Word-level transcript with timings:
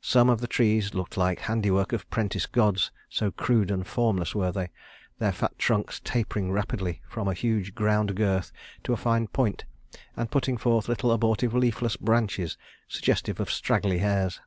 Some 0.00 0.28
of 0.30 0.40
the 0.40 0.46
trees 0.46 0.94
looked 0.94 1.16
like 1.16 1.38
the 1.38 1.44
handiwork 1.46 1.92
of 1.92 2.08
prentice 2.08 2.46
gods, 2.46 2.92
so 3.08 3.32
crude 3.32 3.72
and 3.72 3.84
formless 3.84 4.32
were 4.32 4.52
they, 4.52 4.68
their 5.18 5.32
fat 5.32 5.58
trunks 5.58 6.00
tapering 6.04 6.52
rapidly 6.52 7.02
from 7.08 7.26
a 7.26 7.34
huge 7.34 7.74
ground 7.74 8.14
girth 8.14 8.52
to 8.84 8.92
a 8.92 8.96
fine 8.96 9.26
point, 9.26 9.64
and 10.16 10.30
putting 10.30 10.56
forth 10.56 10.86
little 10.88 11.10
abortive 11.10 11.52
leafless 11.52 11.96
branches 11.96 12.56
suggestive 12.86 13.40
of 13.40 13.50
straggly 13.50 13.98
hairs. 13.98 14.40